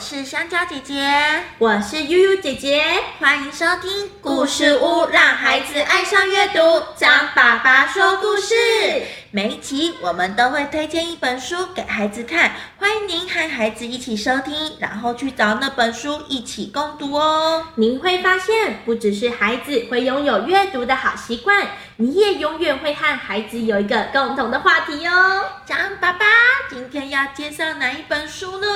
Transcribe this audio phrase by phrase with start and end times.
[0.00, 1.06] 是香蕉姐姐，
[1.58, 2.82] 我是悠悠姐姐，
[3.18, 6.82] 欢迎收听故事屋，让孩子爱上阅读。
[6.96, 8.54] 张爸爸说故事，
[9.32, 17.64] 每一集我们都会推荐一本书给孩子看，欢迎您和孩子一起收听，然后去找那本书一起共读哦。
[17.76, 21.64] 您会发现，不只是孩子会拥有阅读的好习惯，
[21.94, 25.44] 你也永远会和孩子有一个共同的话题哦。
[25.64, 26.26] 张爸爸
[26.68, 28.66] 今天要介绍哪一本书呢？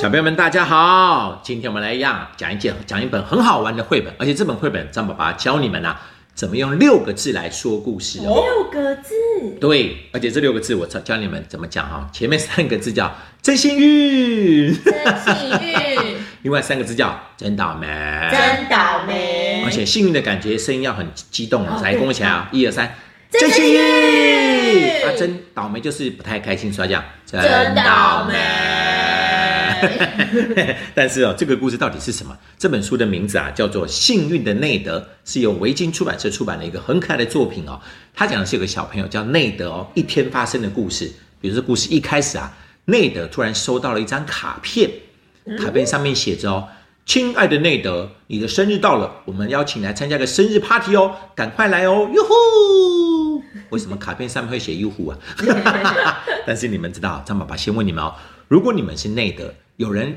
[0.00, 1.38] 小朋友们，大家好！
[1.44, 6.00] 今天我们来一样讲一件讲一本很好玩的绘本，而且这本绘本张爸爸教你们啊，
[6.34, 8.44] 怎么用六个字来说故事哦。
[8.44, 9.14] 六个字，
[9.60, 12.08] 对，而且这六个字我教教你们怎么讲啊。
[12.12, 17.86] 前面三个字叫真幸运，真幸运， 另外三个字叫真倒霉，
[18.30, 21.80] 真倒霉，而且幸运的感觉声音要很激动哦。
[21.82, 22.48] 来，跟我一起来啊！
[22.50, 22.94] 一二三，
[23.30, 23.80] 真幸运
[25.04, 25.12] 啊！
[25.16, 27.40] 真倒霉就是不太开心，所以讲真
[27.74, 28.34] 倒霉。
[30.94, 32.36] 但是哦，这个故事到底是什么？
[32.58, 37.80] 这本书的名字啊，叫做《幸运的内德》，是由维京出版社出版的一个很可爱的作品哦。
[38.14, 41.10] 他讲的是有个小朋友叫内德哦，一天发生的故事。
[41.40, 44.90] 比如说，故事一开始啊，内德突然收到了一张卡片，
[45.58, 46.68] 卡片上面写着哦
[47.04, 53.42] ：“亲爱的内德，你的生日到了，我们邀请来参加个生日 party 哦，赶快来哦！”哟呼！
[53.70, 55.18] 为什么卡片上面会写“哟呼”啊？
[56.46, 58.14] 但是你们知道，张爸爸先问你们哦，
[58.46, 60.14] 如果你们是内德，有人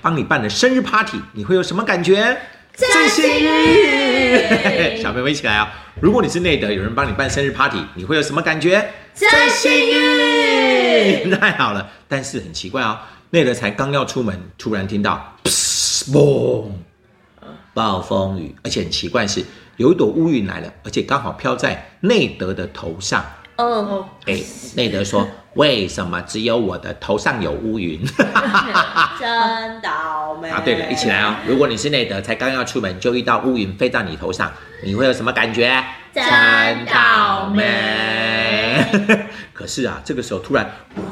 [0.00, 2.36] 帮你办了生日 party，你会有什么感觉？
[2.74, 5.00] 真幸运！
[5.00, 5.70] 小朋友们一起来啊！
[6.00, 8.90] 如果你是内德，有人帮你办生日 party，你会有什么感觉？
[9.14, 11.30] 真幸运！
[11.38, 12.98] 太好了，但是很奇怪哦，
[13.30, 16.64] 内德才刚要出门，突然听到嘣，
[17.74, 19.44] 暴风雨，而且很奇怪是
[19.76, 23.24] 有一朵乌云来了，而且刚好飘在内德的头上。
[23.56, 24.40] 哦，哎，
[24.74, 28.00] 内德说：“为什么只有我的头上有乌云？”
[29.18, 30.48] 真倒霉！
[30.50, 31.36] 啊，对了，一起来哦！
[31.46, 35.84] 如果你是内德，才刚要出门就遇到乌云飞到你头上，你会有什么感觉？
[36.12, 36.24] 真
[36.86, 38.84] 倒霉！
[39.54, 41.02] 可是啊，这个时候突然呼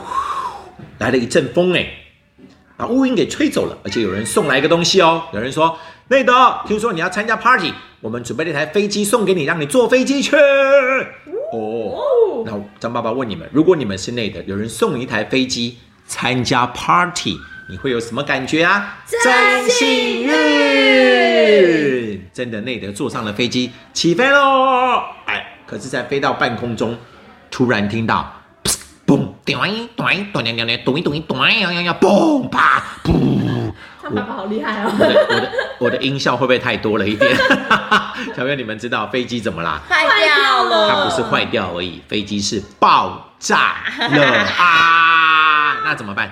[0.98, 1.86] 来了一阵风，哎，
[2.76, 5.22] 把乌云给吹走了，而且有人送来一个东西哦。
[5.32, 10.34] 有人说：“内德，听说你要参加 party，我们准备了一台飞机送给你，让你坐飞机去。”
[11.52, 12.02] 哦，
[12.44, 17.36] 那张爸爸问你们：如果你们是内德，有人送你一台飞机参加 party，
[17.68, 18.98] 你会有什么感觉啊？
[19.06, 20.30] 真幸运！
[22.32, 25.02] 真的，内德坐上了飞机，起飞喽！
[25.26, 26.96] 哎，可是，在飞到半空中，
[27.50, 28.32] 突然听到
[28.64, 29.54] 嘣，咚咚
[29.96, 33.41] 咚咚咚咚咚咚咚呀呀呀，嘣啪噗！
[34.02, 34.92] 张爸爸好厉害哦！
[34.98, 37.34] 我的我的我的音效会不会太多了一点？
[38.34, 39.80] 小朋友，你们知道飞机怎么啦？
[39.88, 44.24] 坏掉了，它不是坏掉而已，飞机是爆炸了
[44.58, 45.82] 啊！
[45.84, 46.30] 那怎么办？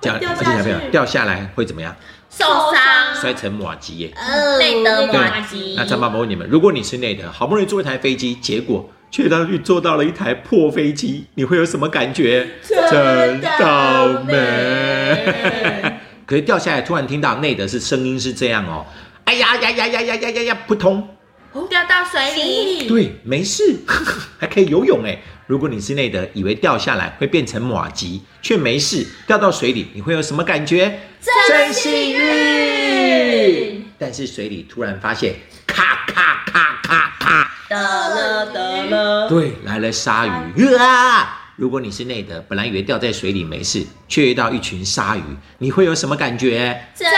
[0.00, 1.94] 掉，而且小朋友掉下来会怎么样？
[2.30, 4.14] 受伤，摔成马吉耶！
[4.58, 5.74] 内德对马吉。
[5.76, 12.46] 那张爸爸问你们：如果你是内德，好不容易坐一台飞机，结果却到去坐到了一台破飞机，你会有什么感觉？
[12.68, 15.87] 真倒霉！
[16.28, 18.84] 可是掉下来，突然听到内德是声音是这样哦，
[19.24, 21.08] 哎呀呀呀呀呀呀呀呀，扑通！
[21.70, 23.78] 掉到水里，对，没事，
[24.38, 25.18] 还可以游泳哎。
[25.46, 31.00] 如果你是内德，以为掉下来会变成马吉，却没事，掉到水里，你会有什么感觉？
[31.48, 33.84] 真幸运！
[33.98, 35.34] 但是水里突然发现，
[35.66, 41.47] 咔咔咔咔咔，得了得了，对，来了鲨鱼啊！
[41.58, 45.22] 如果你是内德，本来以为掉在水里没事，却遇到一群鲨鱼，
[45.58, 46.80] 你会有什么感觉？
[46.94, 47.10] 真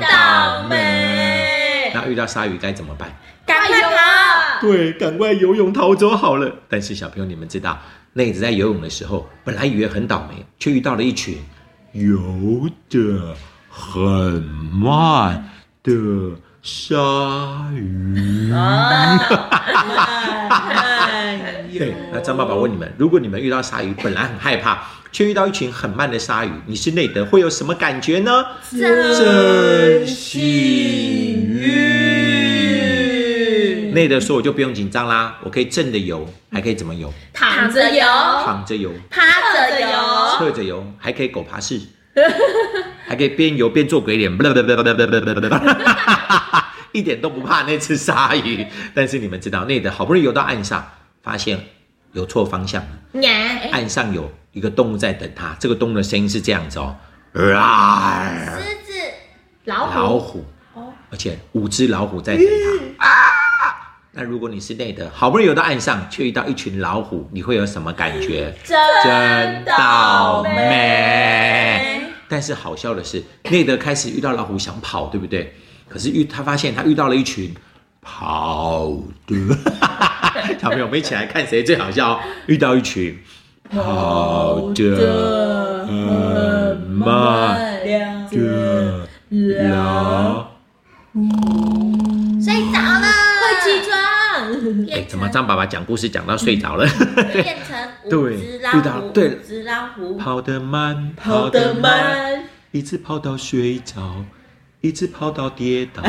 [0.00, 1.92] 倒霉！
[1.94, 3.16] 那遇到鲨鱼该怎么办？
[3.46, 4.60] 赶快跑！
[4.60, 6.52] 对，赶快游泳逃走好了。
[6.68, 7.78] 但是小朋友，你们知道，
[8.14, 11.38] 内子在游泳的时候，本来以为很倒霉，却遇到了一群
[11.92, 13.36] 游得
[13.70, 15.52] 很慢
[15.84, 15.92] 的
[16.62, 16.96] 鲨
[17.72, 18.52] 鱼。
[21.76, 28.44] 对，那张爸爸问你们：如果你们遇到鲨鱼，本来很害怕，却遇到一群很慢的鲨鱼，你是内德，会有什么感觉呢？
[28.70, 30.42] 真幸
[31.58, 31.64] 运！
[33.92, 37.12] 内德说：我就不用紧张啦，我可以正的游，还可以怎么游？
[37.32, 38.04] 躺着游，
[38.44, 39.22] 躺着游，趴
[39.52, 39.88] 着游，
[40.38, 41.80] 侧着游，还可以狗爬式，
[43.06, 44.94] 还可以边游边做鬼脸，不不不不不不
[45.40, 45.56] 不不，
[46.92, 48.66] 一点都不怕那只鲨鱼。
[48.92, 50.84] 但是你们知道，内德好不容易游到岸上。
[51.24, 51.58] 发现
[52.12, 52.90] 有错方向了，
[53.72, 56.94] 岸上有一个动物在等他，这个动物的声音是这样子哦，
[57.56, 58.92] 啊，狮子，
[59.64, 60.44] 老虎，老虎，
[61.10, 62.44] 而且五只老虎在等
[62.98, 63.08] 他啊。
[64.12, 68.54] 那如果你是内德，好不容易游到岸上，却遇到一群老虎，你会有什么感觉？
[68.62, 72.02] 真倒霉！
[72.28, 75.54] 但是好笑的是，内德开始遇到老虎想跑，对不对？
[75.88, 77.52] 可是遇他发现他遇到了一群
[78.00, 78.92] 跑
[79.26, 79.34] 的
[80.60, 82.20] 小朋友，我们一起来看谁最好笑哦。
[82.46, 83.18] 遇到一群
[83.70, 88.28] 跑得很慢的
[89.68, 90.48] 老
[92.40, 93.06] 睡着了，
[93.40, 93.92] 快起床！
[94.92, 96.86] 哎，怎么张爸爸讲故事讲到睡着了？
[97.32, 104.24] 变成五对只老虎，遇到对五只老虎，跑得慢，跑得，慢，一直跑到睡着，
[104.80, 106.02] 一直跑到跌倒，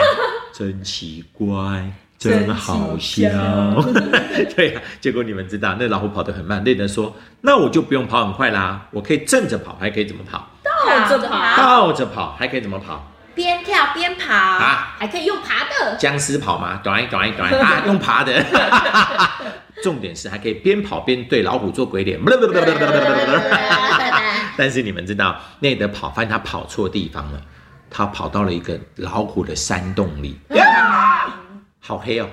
[0.54, 1.92] 真奇怪，
[2.30, 3.28] 真好笑。
[4.56, 10.48] 对呀、结果你们知道，那老虎跑得很慢，内德说：“那我就不用跑很快啦，我可以正着跑，还可以怎么跑？
[10.64, 14.94] 倒着跑，倒着跑，还可以怎么跑边跳边跑，啊？
[14.98, 15.96] 还可以用爬的。
[15.96, 16.80] 僵尸跑吗？
[16.82, 18.32] 短短短啊， 用爬的。
[19.82, 22.20] 重点是还可以边跑边对老虎做鬼脸。
[24.56, 27.40] 但是你们知道，内德跑，发现他跑错地方了，
[27.90, 30.38] 他跑到了一个老虎的山洞里，
[31.84, 32.28] 好黑哦！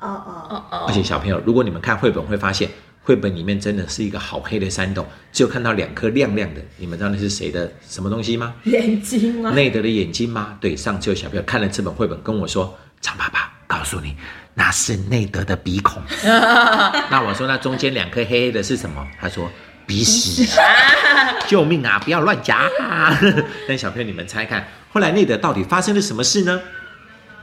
[0.00, 2.68] 哦哦，哦哦而且小朋友，如果你们看绘本会发现，
[3.04, 6.60] 绘本里面真的是一个好黑的山洞，只有看到两颗亮亮的。
[6.76, 8.52] 你们知道那是谁的什么东西吗？
[8.64, 9.50] 眼睛吗？
[9.52, 10.58] 内德的眼睛吗？
[10.60, 14.16] 对，上次有小朋友看了这本绘本跟我说，张爸爸告诉你，
[14.54, 16.02] 那是内德的鼻孔。
[17.10, 19.06] 那我说那中间两颗黑黑的是什么？
[19.20, 19.48] 他说
[19.86, 20.44] 鼻屎。
[21.46, 21.98] 救命啊！
[21.98, 23.16] 不要乱夹、啊。
[23.68, 26.60] 但小朋友你们猜看，后来内德到底发生了什么事呢？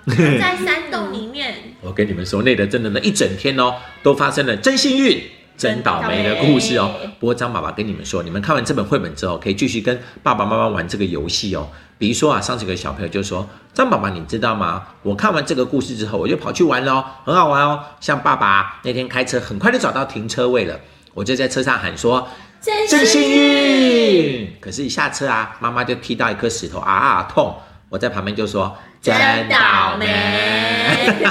[0.16, 5.22] 在山洞里面，我跟你们说，累的真的呢一整天哦，都发生了真幸运、
[5.58, 6.96] 真倒霉的故事哦。
[7.20, 11.68] 不过张爸爸跟你们说，你们看完这本绘本之后，可以继续跟爸爸妈妈玩这个游戏哦。
[11.98, 14.88] 比如说啊，上次有个小朋友就说：“张爸爸，你知道吗？
[15.02, 17.84] 我看完这个故事之后，我就跑去玩了哦，很好玩哦。
[18.00, 20.80] 像爸爸那天开车很快就找到停车位了，
[21.14, 22.28] 我就在车上喊说。”
[22.60, 24.52] 真真幸运！
[24.60, 27.56] 可是，一下车啊，妈妈就踢到一颗石头啊啊痛！
[27.90, 29.16] 我在旁边就说真
[29.50, 30.06] 倒霉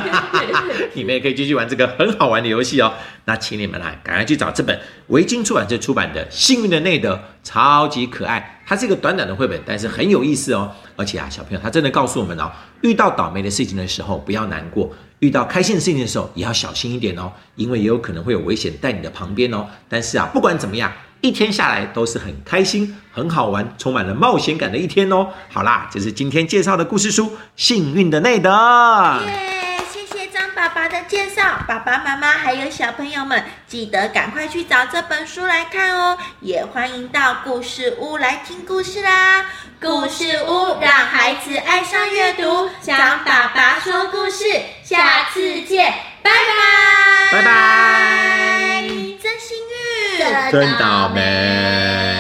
[0.94, 2.94] 你们也可以继续玩这个很好玩的游戏哦。
[3.26, 8.62] 那请你们来赶快去找这本维京出版社出版的《幸运的内德》，超级可爱。
[8.66, 10.72] 它是一个短短的绘本，但是很有意思哦。
[10.96, 12.50] 而且啊，小朋友他真的告诉我们哦，
[12.80, 19.66] 遇到倒霉的事情的时候不要难过，遇到开心的事情的时候也要小心一点哦，因为也有可能会有危险在你的旁边哦。
[19.88, 20.90] 但是啊，不管怎么样。
[21.26, 25.26] 一天下来都是很开心、很好玩、充满了冒险感的一天哦。
[25.52, 27.26] 好啦，这是今天介绍的故事书
[27.56, 28.50] 《幸运的内德》。
[29.24, 29.80] 耶！
[29.92, 36.16] 谢谢张爸爸的介绍，爸爸妈妈还有小朋友们，记得赶快去找这本书来看哦。
[36.40, 39.46] 也欢迎到故事屋来听故事啦！
[39.80, 44.44] 故事屋让孩子爱上阅读，张爸爸说故事，
[44.84, 45.92] 下次见，
[46.22, 48.55] 拜拜，拜拜
[50.50, 52.15] 真倒霉。